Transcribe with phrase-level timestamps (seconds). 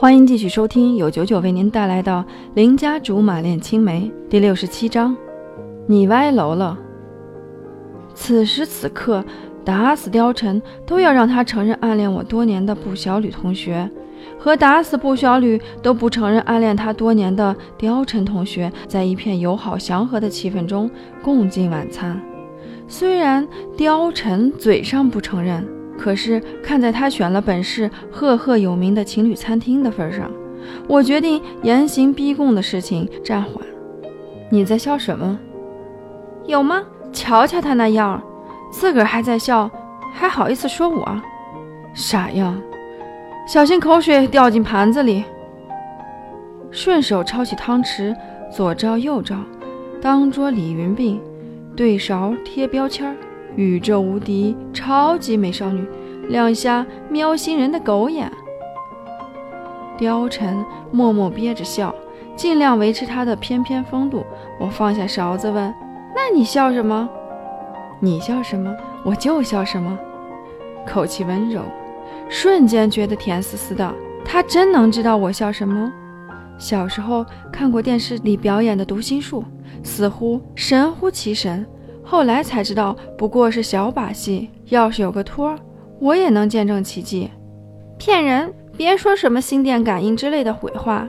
[0.00, 5.14] 欢迎继续收听由九九为您带来的《邻家竹马恋青梅》第六十七章。
[5.86, 6.78] 你歪楼了。
[8.14, 9.22] 此时此刻，
[9.62, 13.90] 打死貂蝉都要让他承认暗恋我多年的步小吕同学，
[14.38, 20.90] 和打死步小吕都不承认暗恋他多年的貂蝉同学，在一片友好祥和的气氛中
[21.22, 22.18] 共进晚餐。
[22.88, 23.46] 虽然
[23.76, 25.62] 貂蝉嘴上不承认。
[26.00, 30.30] 可是看在他选了本市赫赫有名的情侣餐厅的份上，
[30.88, 33.62] 我决定严刑逼供的事情暂缓。
[34.48, 35.38] 你在笑什么？
[36.46, 36.82] 有吗？
[37.12, 38.22] 瞧瞧他那样，
[38.72, 39.70] 自个儿还在笑，
[40.14, 41.20] 还好意思说我
[41.92, 42.58] 傻样？
[43.46, 45.22] 小心口水掉进盘子里。
[46.70, 48.16] 顺手抄起汤匙，
[48.50, 49.36] 左照右照，
[50.00, 51.18] 当桌李云鬓，
[51.76, 53.14] 对勺贴标签儿。
[53.56, 55.86] 宇宙无敌超级美少女，
[56.28, 58.30] 亮瞎喵星人的狗眼。
[59.98, 61.94] 貂蝉默默憋着笑，
[62.34, 64.24] 尽量维持她的翩翩风度。
[64.58, 65.74] 我放下勺子问
[66.16, 67.08] ：“那你笑什么？
[68.00, 69.98] 你笑什么，我就笑什么。”
[70.86, 71.60] 口气温柔，
[72.28, 73.92] 瞬间觉得甜丝丝的。
[74.24, 75.92] 他真能知道我笑什么？
[76.56, 79.44] 小时候看过电视里表演的读心术，
[79.82, 81.66] 似乎神乎其神。
[82.10, 84.50] 后来才知道，不过是小把戏。
[84.70, 85.54] 要是有个托，
[86.00, 87.30] 我也能见证奇迹。
[87.98, 88.52] 骗人！
[88.76, 91.08] 别说什么心电感应之类的鬼话，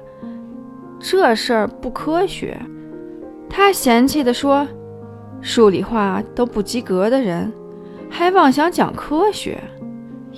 [1.00, 2.56] 这事儿不科学。
[3.50, 4.68] 他嫌弃地说
[5.42, 7.52] ：“数理化都不及格的人，
[8.08, 9.60] 还妄想讲科学？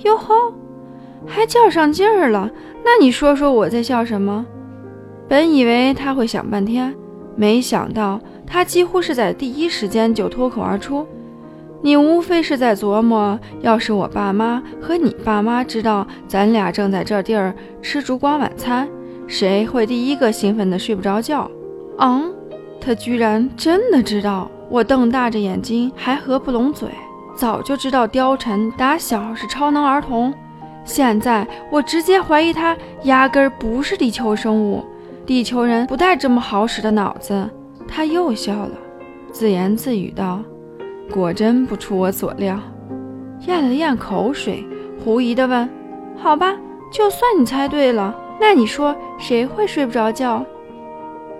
[0.04, 0.34] 哟吼，
[1.26, 2.50] 还较上劲儿了？
[2.82, 4.46] 那你说说我在笑什么？”
[5.28, 6.94] 本以为他会想半天，
[7.36, 8.20] 没想到。
[8.46, 11.06] 他几乎是在第一时间就脱口而出
[11.80, 18.86] ：“你无非是在琢磨，要是我爸妈和你爸妈知道咱俩正在这地儿吃烛光晚餐，
[19.26, 21.50] 谁会第一个兴奋的睡不着觉？”
[21.98, 22.34] 嗯，
[22.80, 24.50] 他居然真的知道！
[24.68, 26.88] 我瞪大着眼睛，还合不拢嘴。
[27.36, 30.32] 早就知道貂蝉打小是超能儿童，
[30.84, 34.84] 现在我直接怀疑他压根儿不是地球生物，
[35.26, 37.48] 地球人不带这么好使的脑子。
[37.88, 38.72] 他又笑了，
[39.32, 40.40] 自言自语道
[41.12, 42.58] ：“果真不出我所料。”
[43.46, 44.64] 咽了咽口水，
[45.02, 45.68] 狐疑地问
[46.16, 46.56] ：“好吧，
[46.90, 50.44] 就算你猜对了，那你说谁会睡不着觉？”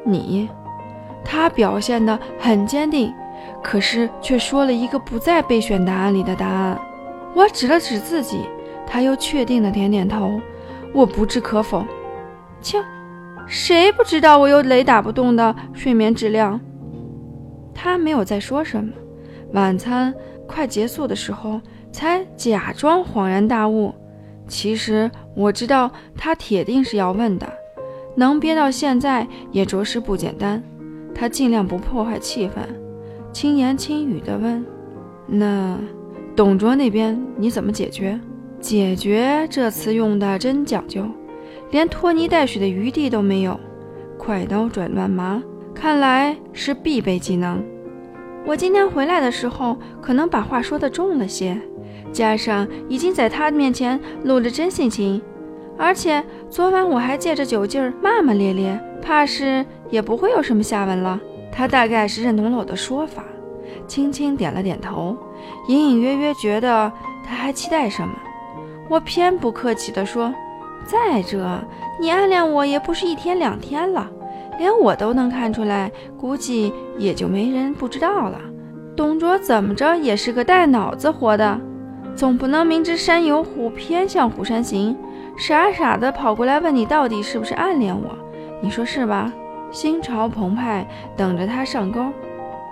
[0.04, 0.48] 你。
[1.24, 3.12] 他表现得很坚定，
[3.62, 6.78] 可是却说了一个不在备选答案里的答案。
[7.34, 8.42] 我指了指自己，
[8.86, 10.38] 他又确定的点点头。
[10.92, 11.82] 我不置可否。
[12.60, 12.78] 切。
[13.47, 16.60] 谁不知道我有雷打不动的睡眠质量？
[17.75, 18.93] 他没有再说什么。
[19.53, 20.12] 晚餐
[20.47, 21.60] 快结束的时候，
[21.93, 23.94] 才假装恍然大悟。
[24.49, 27.47] 其实我知道他铁定是要问的，
[28.16, 30.62] 能憋到现在也着实不简单。
[31.15, 32.53] 他尽量不破坏气氛，
[33.32, 34.65] 轻言轻语地问
[35.26, 35.78] ：“那
[36.34, 38.19] 董卓那边你怎么解决
[38.61, 41.06] ？”“解决”这词用的真讲究。
[41.70, 43.58] 连拖泥带水的余地都没有，
[44.16, 45.42] 快刀斩乱麻，
[45.75, 47.64] 看来是必备技能。
[48.47, 51.58] 我今天回来的时候，可能把话说的重了些，
[52.12, 55.20] 加上已经在他面前露了真性情，
[55.76, 61.19] 而且昨晚我还借着酒劲儿骂骂咧咧，怕是也不会有什么下文了。
[61.50, 63.25] 他大概是认同了我的说法，
[63.86, 65.16] 轻轻点了点头，
[65.69, 66.92] 隐隐约约觉得
[67.26, 68.14] 他还期待什么。
[68.88, 70.32] 我偏不客气地说。
[70.84, 71.60] 再者，
[72.00, 74.10] 你暗恋我也不是一天两天了，
[74.58, 78.38] 连我都能看出来，估计也就没人不知道了。
[78.96, 81.58] 董卓怎么着也是个带脑子活的，
[82.14, 84.96] 总不能明知山有虎，偏向虎山行，
[85.36, 88.16] 傻傻的跑过来问你到底是不是暗恋我？
[88.62, 89.32] 你说是吧？
[89.70, 92.06] 心潮澎湃，等着他上钩。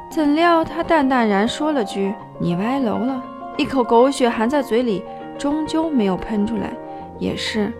[0.08, 3.20] 怎料他淡淡然说了句：“你歪楼了。”
[3.58, 5.02] 一口狗血含在嘴里，
[5.36, 6.72] 终究没有喷出来。
[7.18, 7.72] 也是。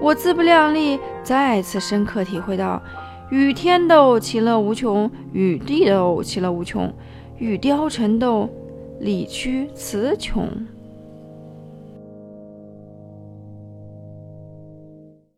[0.00, 2.80] 我自不量力，再次深刻体会到，
[3.30, 6.92] 与天斗其乐无穷，与地斗其乐无穷，
[7.38, 8.48] 与貂蝉斗，
[9.00, 10.48] 理屈词穷。